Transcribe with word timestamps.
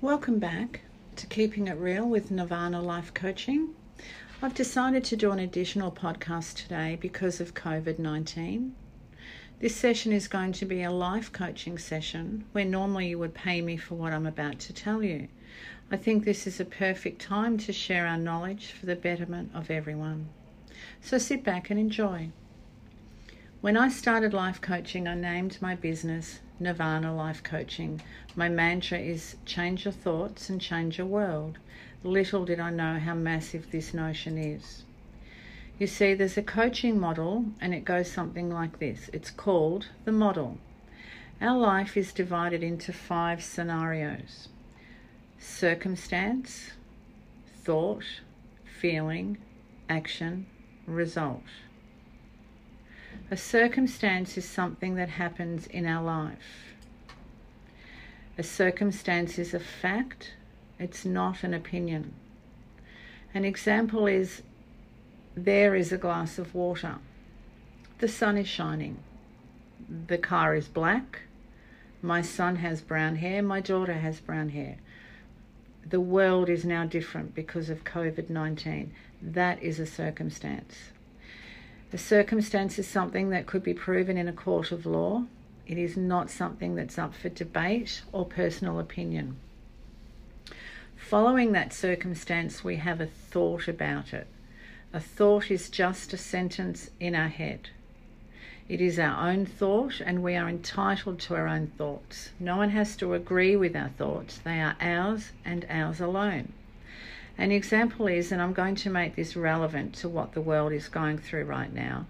Welcome 0.00 0.38
back 0.38 0.82
to 1.16 1.26
Keeping 1.26 1.66
It 1.66 1.76
Real 1.76 2.08
with 2.08 2.30
Nirvana 2.30 2.80
Life 2.80 3.12
Coaching. 3.14 3.70
I've 4.40 4.54
decided 4.54 5.02
to 5.02 5.16
do 5.16 5.32
an 5.32 5.40
additional 5.40 5.90
podcast 5.90 6.54
today 6.54 6.96
because 7.00 7.40
of 7.40 7.54
COVID 7.54 7.98
19. 7.98 8.76
This 9.58 9.74
session 9.74 10.12
is 10.12 10.28
going 10.28 10.52
to 10.52 10.64
be 10.64 10.84
a 10.84 10.92
life 10.92 11.32
coaching 11.32 11.78
session 11.78 12.44
where 12.52 12.64
normally 12.64 13.08
you 13.08 13.18
would 13.18 13.34
pay 13.34 13.60
me 13.60 13.76
for 13.76 13.96
what 13.96 14.12
I'm 14.12 14.24
about 14.24 14.60
to 14.60 14.72
tell 14.72 15.02
you. 15.02 15.26
I 15.90 15.96
think 15.96 16.24
this 16.24 16.46
is 16.46 16.60
a 16.60 16.64
perfect 16.64 17.20
time 17.20 17.58
to 17.58 17.72
share 17.72 18.06
our 18.06 18.18
knowledge 18.18 18.70
for 18.70 18.86
the 18.86 18.94
betterment 18.94 19.50
of 19.52 19.68
everyone. 19.68 20.28
So 21.00 21.18
sit 21.18 21.42
back 21.42 21.70
and 21.70 21.80
enjoy. 21.80 22.30
When 23.62 23.76
I 23.76 23.88
started 23.88 24.32
life 24.32 24.60
coaching, 24.60 25.08
I 25.08 25.16
named 25.16 25.58
my 25.60 25.74
business 25.74 26.38
Nirvana 26.60 27.14
Life 27.14 27.42
Coaching. 27.42 28.00
My 28.34 28.48
mantra 28.48 28.98
is 28.98 29.36
change 29.44 29.84
your 29.84 29.92
thoughts 29.92 30.50
and 30.50 30.60
change 30.60 30.98
your 30.98 31.06
world. 31.06 31.58
Little 32.02 32.44
did 32.44 32.58
I 32.58 32.70
know 32.70 32.98
how 32.98 33.14
massive 33.14 33.70
this 33.70 33.94
notion 33.94 34.36
is. 34.36 34.84
You 35.78 35.86
see, 35.86 36.14
there's 36.14 36.36
a 36.36 36.42
coaching 36.42 36.98
model, 36.98 37.44
and 37.60 37.72
it 37.72 37.84
goes 37.84 38.10
something 38.10 38.50
like 38.50 38.80
this 38.80 39.08
it's 39.12 39.30
called 39.30 39.86
the 40.04 40.12
model. 40.12 40.58
Our 41.40 41.56
life 41.56 41.96
is 41.96 42.12
divided 42.12 42.64
into 42.64 42.92
five 42.92 43.42
scenarios 43.42 44.48
circumstance, 45.38 46.72
thought, 47.62 48.04
feeling, 48.64 49.38
action, 49.88 50.46
result. 50.86 51.44
A 53.30 53.36
circumstance 53.36 54.38
is 54.38 54.48
something 54.48 54.94
that 54.94 55.10
happens 55.10 55.66
in 55.66 55.84
our 55.84 56.02
life. 56.02 56.74
A 58.38 58.42
circumstance 58.42 59.38
is 59.38 59.52
a 59.52 59.60
fact, 59.60 60.32
it's 60.78 61.04
not 61.04 61.44
an 61.44 61.52
opinion. 61.52 62.14
An 63.34 63.44
example 63.44 64.06
is 64.06 64.42
there 65.34 65.74
is 65.74 65.92
a 65.92 65.98
glass 65.98 66.38
of 66.38 66.54
water. 66.54 66.96
The 67.98 68.08
sun 68.08 68.38
is 68.38 68.48
shining. 68.48 68.96
The 70.06 70.18
car 70.18 70.54
is 70.54 70.68
black. 70.68 71.20
My 72.00 72.22
son 72.22 72.56
has 72.56 72.80
brown 72.80 73.16
hair. 73.16 73.42
My 73.42 73.60
daughter 73.60 73.94
has 73.94 74.20
brown 74.20 74.50
hair. 74.50 74.78
The 75.84 76.00
world 76.00 76.48
is 76.48 76.64
now 76.64 76.86
different 76.86 77.34
because 77.34 77.68
of 77.68 77.84
COVID 77.84 78.30
19. 78.30 78.90
That 79.20 79.62
is 79.62 79.78
a 79.78 79.86
circumstance. 79.86 80.92
The 81.90 81.98
circumstance 81.98 82.78
is 82.78 82.86
something 82.86 83.30
that 83.30 83.46
could 83.46 83.62
be 83.62 83.72
proven 83.72 84.18
in 84.18 84.28
a 84.28 84.32
court 84.32 84.72
of 84.72 84.84
law. 84.84 85.24
It 85.66 85.78
is 85.78 85.96
not 85.96 86.30
something 86.30 86.74
that's 86.74 86.98
up 86.98 87.14
for 87.14 87.30
debate 87.30 88.02
or 88.12 88.26
personal 88.26 88.78
opinion. 88.78 89.36
Following 90.96 91.52
that 91.52 91.72
circumstance, 91.72 92.62
we 92.62 92.76
have 92.76 93.00
a 93.00 93.06
thought 93.06 93.68
about 93.68 94.12
it. 94.12 94.26
A 94.92 95.00
thought 95.00 95.50
is 95.50 95.70
just 95.70 96.12
a 96.12 96.18
sentence 96.18 96.90
in 97.00 97.14
our 97.14 97.28
head. 97.28 97.70
It 98.68 98.82
is 98.82 98.98
our 98.98 99.30
own 99.30 99.46
thought, 99.46 100.02
and 100.04 100.22
we 100.22 100.36
are 100.36 100.48
entitled 100.48 101.20
to 101.20 101.36
our 101.36 101.48
own 101.48 101.68
thoughts. 101.78 102.30
No 102.38 102.58
one 102.58 102.70
has 102.70 102.96
to 102.96 103.14
agree 103.14 103.56
with 103.56 103.74
our 103.74 103.88
thoughts, 103.88 104.38
they 104.38 104.60
are 104.60 104.76
ours 104.78 105.32
and 105.42 105.64
ours 105.70 106.00
alone. 106.00 106.52
An 107.38 107.52
example 107.52 108.08
is, 108.08 108.32
and 108.32 108.42
I'm 108.42 108.52
going 108.52 108.74
to 108.74 108.90
make 108.90 109.14
this 109.14 109.36
relevant 109.36 109.94
to 109.96 110.08
what 110.08 110.32
the 110.32 110.40
world 110.40 110.72
is 110.72 110.88
going 110.88 111.18
through 111.18 111.44
right 111.44 111.72
now. 111.72 112.06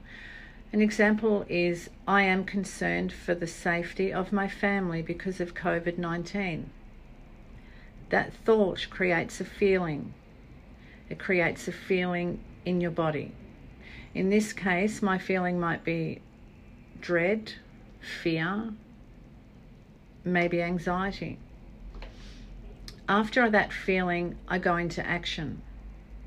An 0.73 0.81
example 0.81 1.45
is, 1.51 1.91
I 2.07 2.23
am 2.23 2.45
concerned 2.45 3.13
for 3.13 3.35
the 3.35 3.47
safety 3.47 4.11
of 4.11 4.33
my 4.33 4.49
family 4.49 5.03
because 5.03 5.39
of 5.39 5.55
COVID 5.55 5.99
19. 5.99 6.71
That 8.09 8.33
thought 8.33 8.87
creates 8.89 9.39
a 9.39 9.45
feeling. 9.45 10.15
It 11.11 11.19
creates 11.19 11.69
a 11.69 11.73
feeling 11.73 12.41
in 12.65 12.81
your 12.81 12.91
body. 12.91 13.33
In 14.15 14.31
this 14.31 14.55
case, 14.55 15.03
my 15.03 15.19
feeling 15.19 15.61
might 15.61 15.85
be 15.85 16.23
dread, 17.03 17.53
fear, 18.01 18.73
maybe 20.25 20.63
anxiety. 20.63 21.39
After 23.09 23.49
that 23.49 23.73
feeling, 23.73 24.37
I 24.49 24.59
go 24.59 24.77
into 24.77 25.07
action. 25.07 25.63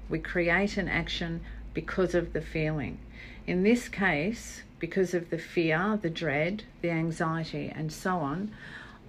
We 0.10 0.18
create 0.18 0.78
an 0.78 0.88
action 0.88 1.42
because 1.76 2.16
of 2.16 2.34
the 2.34 2.42
feeling. 2.42 2.98
In 3.46 3.62
this 3.62 3.88
case, 3.88 4.64
because 4.80 5.14
of 5.14 5.30
the 5.30 5.38
fear, 5.38 6.00
the 6.02 6.10
dread, 6.10 6.64
the 6.82 6.90
anxiety, 6.90 7.72
and 7.74 7.94
so 7.94 8.18
on, 8.18 8.52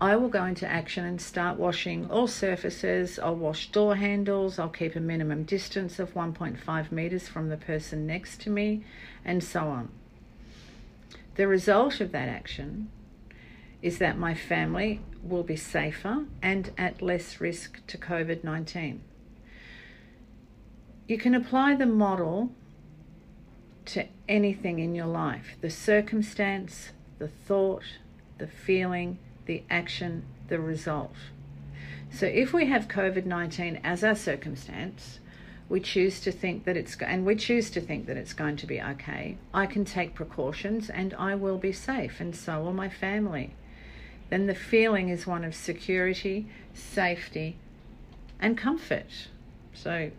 I 0.03 0.17
will 0.17 0.29
go 0.29 0.45
into 0.45 0.69
action 0.69 1.07
and 1.07 1.19
start 1.19 1.59
washing 1.59 2.11
all 2.11 2.27
surfaces. 2.27 3.19
I'll 3.19 3.37
wash 3.37 3.71
door 3.71 3.97
handles, 3.97 4.59
I'll 4.59 4.69
keep 4.69 4.95
a 4.95 5.01
minimum 5.01 5.45
distance 5.45 5.99
of 5.99 6.13
1.5 6.13 6.93
metres 6.93 7.27
from 7.27 7.49
the 7.49 7.57
person 7.57 8.07
next 8.07 8.43
to 8.43 8.51
me, 8.51 8.85
and 9.25 9.43
so 9.43 9.61
on. 9.69 9.89
The 11.37 11.49
result 11.49 12.03
of 12.03 12.13
that 12.13 12.29
action 12.29 12.91
is 13.83 13.99
that 13.99 14.17
my 14.17 14.33
family 14.33 15.01
will 15.23 15.43
be 15.43 15.57
safer 15.57 16.25
and 16.41 16.71
at 16.79 17.03
less 17.03 17.41
risk 17.41 17.85
to 17.89 17.99
COVID 17.99 18.45
19. 18.45 19.03
You 21.09 21.19
can 21.19 21.35
apply 21.35 21.75
the 21.75 21.87
model 21.87 22.53
to 23.87 24.07
anything 24.29 24.79
in 24.79 24.95
your 24.95 25.07
life 25.07 25.57
the 25.61 25.71
circumstance, 25.71 26.91
the 27.19 27.29
thought, 27.29 27.83
the 28.39 28.47
feeling, 28.47 29.19
the 29.47 29.65
action, 29.69 30.25
the 30.49 30.61
result. 30.61 31.15
So 32.11 32.27
if 32.27 32.53
we 32.53 32.67
have 32.67 32.89
COVID 32.89 33.27
19 33.27 33.81
as 33.83 34.05
our 34.05 34.15
circumstance, 34.15 35.19
we 35.69 35.81
choose 35.81 36.21
to 36.21 36.31
think 36.31 36.65
that 36.65 36.77
it's 36.77 36.97
and 37.01 37.27
we 37.27 37.35
choose 37.35 37.71
to 37.71 37.81
think 37.81 38.07
that 38.07 38.17
it's 38.17 38.35
going 38.35 38.57
to 38.57 38.67
be 38.67 38.81
okay. 38.81 39.39
I 39.53 39.67
can 39.67 39.85
take 39.85 40.15
precautions 40.15 40.89
and 40.89 41.15
I 41.15 41.35
will 41.35 41.59
be 41.59 41.73
safe 41.73 42.21
and 42.21 42.37
so 42.37 42.63
will 42.63 42.73
my 42.73 42.89
family 42.89 43.55
then 44.33 44.47
the 44.47 44.55
feeling 44.55 45.11
is 45.11 45.27
one 45.27 45.45
of 45.45 45.55
security, 45.55 46.47
safety, 46.73 47.55
and 48.41 48.57
comfort. 48.57 49.29
So, 49.75 50.11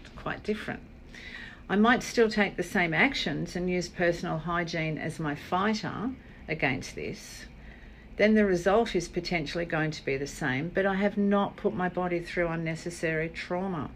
it's 0.00 0.10
quite 0.16 0.42
different. 0.42 0.80
I 1.68 1.76
might 1.76 2.02
still 2.02 2.30
take 2.30 2.56
the 2.56 2.62
same 2.62 2.94
actions 2.94 3.54
and 3.54 3.68
use 3.68 3.88
personal 3.88 4.38
hygiene 4.38 4.96
as 4.96 5.20
my 5.20 5.34
fighter 5.34 6.12
against 6.48 6.94
this. 6.94 7.44
Then 8.16 8.32
the 8.32 8.46
result 8.46 8.96
is 8.96 9.06
potentially 9.06 9.66
going 9.66 9.90
to 9.90 10.04
be 10.06 10.16
the 10.16 10.26
same, 10.26 10.70
but 10.70 10.86
I 10.86 10.94
have 10.94 11.18
not 11.18 11.56
put 11.56 11.74
my 11.74 11.90
body 11.90 12.20
through 12.20 12.48
unnecessary 12.48 13.28
trauma. 13.28 13.90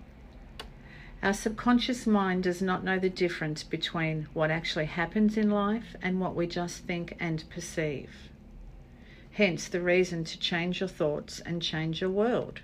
Our 1.22 1.32
subconscious 1.32 2.06
mind 2.06 2.42
does 2.42 2.60
not 2.60 2.84
know 2.84 2.98
the 2.98 3.08
difference 3.08 3.62
between 3.64 4.28
what 4.34 4.50
actually 4.50 4.84
happens 4.84 5.38
in 5.38 5.50
life 5.50 5.96
and 6.02 6.20
what 6.20 6.36
we 6.36 6.46
just 6.46 6.84
think 6.84 7.16
and 7.18 7.42
perceive 7.48 8.10
hence 9.34 9.66
the 9.68 9.80
reason 9.80 10.22
to 10.22 10.38
change 10.38 10.80
your 10.80 10.88
thoughts 10.88 11.40
and 11.40 11.60
change 11.60 12.00
your 12.00 12.10
world. 12.10 12.60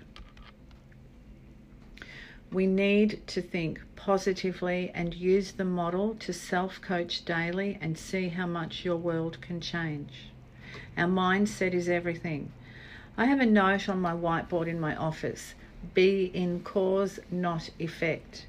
We 2.51 2.65
need 2.65 3.25
to 3.27 3.41
think 3.41 3.81
positively 3.95 4.89
and 4.93 5.13
use 5.13 5.53
the 5.53 5.65
model 5.65 6.15
to 6.15 6.33
self 6.33 6.81
coach 6.81 7.23
daily 7.23 7.77
and 7.81 7.97
see 7.97 8.29
how 8.29 8.47
much 8.47 8.83
your 8.85 8.97
world 8.97 9.39
can 9.41 9.59
change. 9.61 10.31
Our 10.97 11.07
mindset 11.07 11.73
is 11.73 11.89
everything. 11.89 12.51
I 13.17 13.25
have 13.25 13.41
a 13.41 13.45
note 13.45 13.89
on 13.89 13.99
my 13.99 14.13
whiteboard 14.13 14.67
in 14.67 14.79
my 14.79 14.95
office 14.95 15.53
be 15.93 16.25
in 16.33 16.61
cause, 16.61 17.19
not 17.29 17.69
effect. 17.79 18.45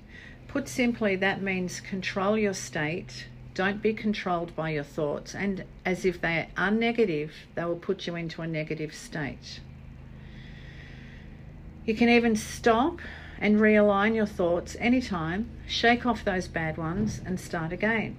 Put 0.49 0.69
simply, 0.69 1.17
that 1.17 1.43
means 1.43 1.81
control 1.81 2.37
your 2.39 2.55
state 2.55 3.27
don't 3.55 3.83
be 3.83 3.93
controlled 3.93 4.57
by 4.57 4.71
your 4.71 4.85
thoughts, 4.85 5.35
and 5.35 5.65
as 5.85 6.05
if 6.05 6.21
they 6.21 6.49
are 6.57 6.71
negative, 6.71 7.33
they 7.55 7.65
will 7.65 7.77
put 7.77 8.07
you 8.07 8.15
into 8.15 8.43
a 8.43 8.47
negative 8.47 8.95
state. 8.95 9.61
You 11.85 11.95
can 11.95 12.09
even 12.09 12.37
stop 12.37 13.01
and 13.39 13.57
realign 13.57 14.15
your 14.15 14.27
thoughts 14.27 14.77
anytime, 14.79 15.51
shake 15.67 16.07
off 16.07 16.25
those 16.25 16.47
bad 16.49 16.77
ones, 16.79 17.21
and 17.27 17.41
start 17.41 17.73
again. 17.73 18.17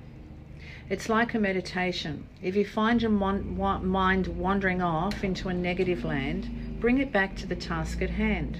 It's 0.89 1.07
like 1.07 1.33
a 1.33 1.39
meditation. 1.39 2.27
If 2.41 2.57
you 2.57 2.65
find 2.65 3.01
your 3.01 3.09
mind 3.09 4.27
wandering 4.27 4.81
off 4.81 5.23
into 5.23 5.47
a 5.47 5.53
negative 5.53 6.03
land, 6.03 6.77
bring 6.81 6.97
it 6.97 7.13
back 7.13 7.37
to 7.37 7.47
the 7.47 7.55
task 7.55 8.01
at 8.01 8.09
hand. 8.09 8.59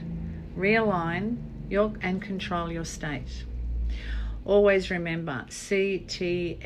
Realign 0.58 1.38
your, 1.70 1.94
and 2.02 2.22
control 2.22 2.72
your 2.72 2.86
state. 2.86 3.44
Always 4.46 4.92
remember 4.92 5.46
CTFAR. 5.50 6.60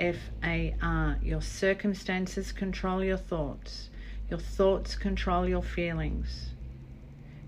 Your 1.24 1.41
circumstances 1.41 2.51
control 2.51 3.03
your 3.03 3.18
thoughts. 3.18 3.89
Your 4.29 4.39
thoughts 4.39 4.95
control 4.95 5.47
your 5.47 5.62
feelings. 5.62 6.50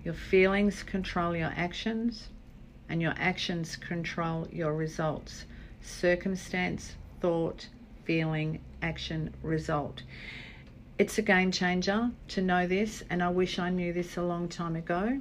Your 0.04 0.14
feelings 0.14 0.84
control 0.84 1.34
your 1.34 1.52
actions. 1.56 2.28
And 2.88 3.02
your 3.02 3.14
actions 3.16 3.74
control 3.76 4.46
your 4.52 4.74
results. 4.74 5.46
Circumstance, 5.82 6.94
thought, 7.20 7.68
feeling, 8.04 8.60
action, 8.82 9.34
result. 9.42 10.02
It's 10.98 11.18
a 11.18 11.22
game 11.22 11.50
changer 11.50 12.10
to 12.28 12.42
know 12.42 12.66
this, 12.66 13.02
and 13.10 13.22
I 13.22 13.30
wish 13.30 13.58
I 13.58 13.70
knew 13.70 13.92
this 13.92 14.16
a 14.16 14.22
long 14.22 14.48
time 14.48 14.76
ago. 14.76 15.18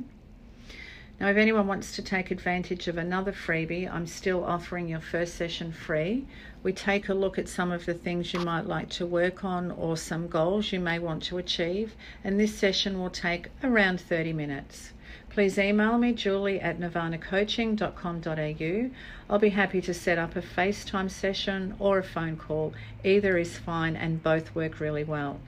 Now, 1.20 1.28
if 1.28 1.36
anyone 1.36 1.68
wants 1.68 1.98
to 1.98 2.02
take 2.02 2.32
advantage 2.32 2.88
of 2.88 2.98
another 2.98 3.34
freebie, 3.34 3.92
I'm 3.92 4.08
still 4.08 4.46
offering 4.46 4.88
your 4.88 5.02
first 5.02 5.36
session 5.36 5.74
free. 5.74 6.26
We 6.64 6.72
take 6.72 7.10
a 7.10 7.14
look 7.14 7.38
at 7.38 7.50
some 7.50 7.74
of 7.74 7.86
the 7.86 7.94
things 7.94 8.34
you 8.34 8.40
might 8.40 8.68
like 8.68 8.88
to 8.92 9.06
work 9.06 9.44
on 9.44 9.72
or 9.72 9.98
some 9.98 10.30
goals 10.30 10.72
you 10.72 10.80
may 10.80 10.98
want 10.98 11.22
to 11.24 11.38
achieve, 11.38 11.94
and 12.24 12.40
this 12.40 12.58
session 12.58 12.98
will 12.98 13.10
take 13.10 13.50
around 13.62 14.00
30 14.00 14.32
minutes. 14.32 14.94
Please 15.30 15.58
email 15.58 15.98
me, 15.98 16.14
julie 16.14 16.62
at 16.62 16.80
nirvanacoaching.com.au. 16.80 18.90
I'll 19.30 19.40
be 19.40 19.50
happy 19.50 19.82
to 19.82 19.94
set 19.94 20.18
up 20.18 20.38
a 20.38 20.42
FaceTime 20.42 21.12
session 21.12 21.76
or 21.80 21.98
a 21.98 22.04
phone 22.04 22.38
call. 22.38 22.74
Either 23.04 23.38
is 23.38 23.58
fine 23.58 23.98
and 23.98 24.24
both 24.24 24.56
work 24.56 24.80
really 24.80 25.04
well. 25.04 25.42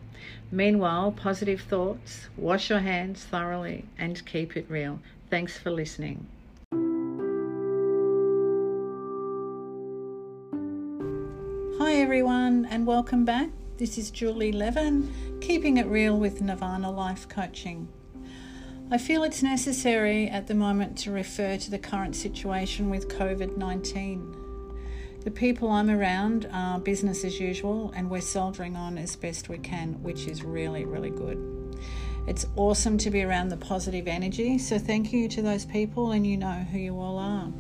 Meanwhile, 0.52 1.14
positive 1.14 1.62
thoughts, 1.62 2.28
wash 2.36 2.70
your 2.70 2.80
hands 2.80 3.24
thoroughly, 3.24 3.86
and 3.98 4.26
keep 4.26 4.58
it 4.58 4.66
real. 4.68 5.00
Thanks 5.32 5.58
for 5.58 5.72
listening. 5.72 6.28
Hi, 11.80 11.94
everyone, 11.94 12.68
and 12.70 12.86
welcome 12.86 13.24
back. 13.24 13.50
This 13.78 13.98
is 13.98 14.12
Julie 14.12 14.52
Levin, 14.52 15.40
keeping 15.40 15.78
it 15.78 15.88
real 15.88 16.20
with 16.20 16.42
Nirvana 16.42 16.92
Life 16.92 17.30
Coaching. 17.30 17.88
I 18.92 18.98
feel 18.98 19.24
it's 19.24 19.42
necessary 19.42 20.28
at 20.28 20.48
the 20.48 20.54
moment 20.54 20.98
to 20.98 21.12
refer 21.12 21.56
to 21.56 21.72
the 21.72 21.80
current 21.80 22.18
situation 22.18 22.90
with 22.90 23.08
COVID 23.08 23.56
19. 23.56 24.36
The 25.24 25.32
people 25.32 25.72
I'm 25.72 25.90
around 25.90 26.50
are 26.52 26.78
business 26.78 27.24
as 27.24 27.40
usual, 27.40 27.94
and 27.96 28.10
we're 28.10 28.20
soldiering 28.20 28.76
on 28.76 28.98
as 28.98 29.16
best 29.16 29.48
we 29.48 29.60
can, 29.60 29.94
which 30.04 30.28
is 30.28 30.44
really, 30.44 30.84
really 30.84 31.10
good. 31.10 31.61
It's 32.28 32.46
awesome 32.56 33.00
to 33.00 33.10
be 33.10 33.24
around 33.24 33.50
the 33.50 33.58
positive 33.58 34.08
energy. 34.08 34.60
So, 34.60 34.78
thank 34.78 35.12
you 35.12 35.28
to 35.30 35.42
those 35.42 35.66
people, 35.66 36.12
and 36.12 36.26
you 36.26 36.38
know 36.38 36.66
who 36.72 36.78
you 36.78 37.00
all 37.00 37.18
are. 37.18 37.52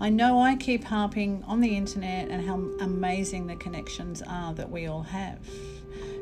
I 0.00 0.08
know 0.08 0.40
I 0.40 0.56
keep 0.56 0.84
harping 0.84 1.44
on 1.46 1.60
the 1.60 1.76
internet 1.76 2.28
and 2.28 2.46
how 2.46 2.56
amazing 2.84 3.46
the 3.46 3.56
connections 3.56 4.22
are 4.22 4.54
that 4.54 4.70
we 4.70 4.86
all 4.86 5.02
have. 5.02 5.38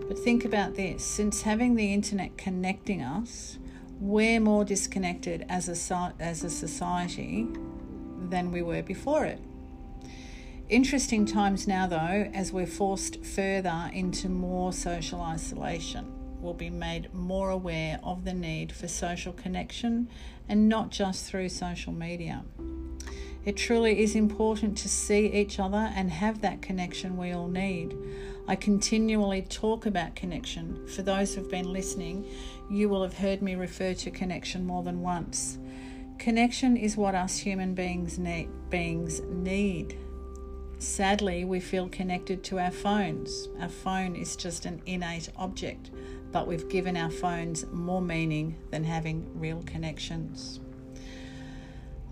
But 0.08 0.18
think 0.18 0.44
about 0.44 0.74
this 0.74 1.04
since 1.04 1.42
having 1.42 1.76
the 1.76 1.94
internet 1.94 2.36
connecting 2.36 3.00
us, 3.00 3.58
we're 4.00 4.40
more 4.40 4.64
disconnected 4.64 5.46
as 5.48 5.68
a, 5.68 6.14
as 6.20 6.42
a 6.42 6.50
society 6.50 7.46
than 8.28 8.50
we 8.50 8.60
were 8.60 8.82
before 8.82 9.24
it. 9.24 9.40
Interesting 10.68 11.26
times 11.26 11.68
now, 11.68 11.86
though, 11.86 12.30
as 12.34 12.52
we're 12.52 12.66
forced 12.66 13.24
further 13.24 13.90
into 13.92 14.28
more 14.28 14.72
social 14.72 15.20
isolation 15.20 16.13
will 16.44 16.54
be 16.54 16.70
made 16.70 17.12
more 17.12 17.50
aware 17.50 17.98
of 18.04 18.24
the 18.24 18.34
need 18.34 18.70
for 18.70 18.86
social 18.86 19.32
connection 19.32 20.08
and 20.48 20.68
not 20.68 20.90
just 20.90 21.24
through 21.24 21.48
social 21.48 21.92
media. 21.92 22.44
It 23.44 23.56
truly 23.56 24.02
is 24.02 24.14
important 24.14 24.78
to 24.78 24.88
see 24.88 25.26
each 25.26 25.58
other 25.58 25.90
and 25.94 26.10
have 26.10 26.40
that 26.42 26.62
connection 26.62 27.16
we 27.16 27.32
all 27.32 27.48
need. 27.48 27.96
I 28.46 28.56
continually 28.56 29.42
talk 29.42 29.86
about 29.86 30.14
connection. 30.14 30.86
For 30.86 31.02
those 31.02 31.34
who've 31.34 31.50
been 31.50 31.72
listening, 31.72 32.26
you 32.70 32.88
will 32.88 33.02
have 33.02 33.18
heard 33.18 33.42
me 33.42 33.54
refer 33.54 33.94
to 33.94 34.10
connection 34.10 34.66
more 34.66 34.82
than 34.82 35.02
once. 35.02 35.58
Connection 36.18 36.76
is 36.76 36.96
what 36.96 37.14
us 37.14 37.38
human 37.38 37.74
beings 37.74 38.18
need. 38.18 38.48
Beings 38.70 39.20
need. 39.20 39.98
Sadly, 40.84 41.44
we 41.44 41.60
feel 41.60 41.88
connected 41.88 42.44
to 42.44 42.58
our 42.58 42.70
phones. 42.70 43.48
Our 43.60 43.68
phone 43.68 44.16
is 44.16 44.36
just 44.36 44.66
an 44.66 44.82
innate 44.86 45.30
object 45.36 45.90
but 46.34 46.48
we've 46.48 46.68
given 46.68 46.96
our 46.96 47.10
phones 47.10 47.64
more 47.70 48.02
meaning 48.02 48.56
than 48.72 48.82
having 48.82 49.24
real 49.38 49.62
connections. 49.66 50.58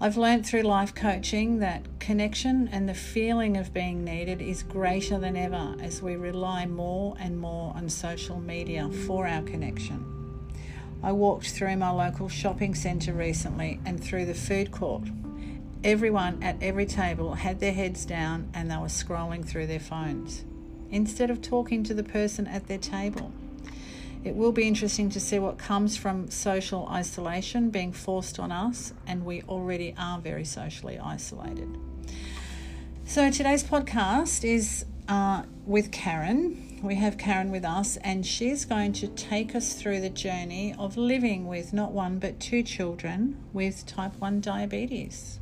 I've 0.01 0.17
learned 0.17 0.47
through 0.47 0.63
life 0.63 0.95
coaching 0.95 1.59
that 1.59 1.83
connection 1.99 2.69
and 2.71 2.89
the 2.89 2.95
feeling 2.95 3.57
of 3.57 3.75
being 3.75 4.05
needed 4.05 4.41
is 4.41 4.63
greater 4.63 5.19
than 5.19 5.37
ever 5.37 5.75
as 5.83 6.03
we 6.03 6.15
rely 6.15 6.67
more 6.67 7.17
and 7.19 7.37
more 7.37 7.75
on 7.75 7.89
social 7.89 8.39
media 8.39 8.89
for 9.09 9.27
our 9.27 9.43
connection. 9.43 10.07
I 11.03 11.11
walked 11.11 11.51
through 11.51 11.77
my 11.79 11.91
local 11.91 12.29
shopping 12.29 12.77
centre 12.77 13.15
recently 13.15 13.81
and 13.85 14.01
through 14.01 14.27
the 14.27 14.35
food 14.35 14.71
court. 14.71 15.03
Everyone 15.85 16.41
at 16.45 16.63
every 16.63 16.87
table 16.87 17.35
had 17.35 17.59
their 17.59 17.73
heads 17.73 18.05
down 18.05 18.49
and 18.55 18.71
they 18.71 18.77
were 18.77 18.87
scrolling 18.87 19.45
through 19.45 19.67
their 19.67 19.81
phones 19.81 20.45
instead 20.91 21.29
of 21.29 21.43
talking 21.43 21.83
to 21.83 21.93
the 21.93 22.05
person 22.05 22.47
at 22.47 22.69
their 22.69 22.79
table. 22.79 23.33
It 24.23 24.37
will 24.37 24.53
be 24.53 24.69
interesting 24.69 25.11
to 25.11 25.19
see 25.19 25.41
what 25.41 25.59
comes 25.59 25.97
from 25.97 26.31
social 26.31 26.87
isolation 26.87 27.71
being 27.71 27.93
forced 27.93 28.39
on 28.39 28.53
us, 28.53 28.93
and 29.09 29.25
we 29.25 29.43
already 29.43 29.95
are 29.99 30.21
very 30.21 30.45
socially 30.45 30.97
isolated. 31.01 31.77
So, 33.05 33.33
today's 33.33 33.65
podcast 33.65 34.45
is 34.45 34.85
uh, 35.09 35.43
with 35.67 35.91
Karen. 35.91 36.79
We 36.85 36.95
have 36.97 37.19
Karen 37.19 37.51
with 37.51 37.65
us, 37.65 37.97
and 37.99 38.25
she's 38.25 38.65
going 38.65 38.93
to 38.95 39.09
take 39.09 39.57
us 39.57 39.75
through 39.75 40.01
the 40.01 40.11
journey 40.11 40.73
of 40.79 40.97
living 40.97 41.49
with 41.49 41.73
not 41.73 41.91
one 41.91 42.21
but 42.21 42.39
two 42.39 42.63
children 42.63 43.43
with 43.53 43.85
type 43.87 44.13
1 44.21 44.41
diabetes. 44.41 45.41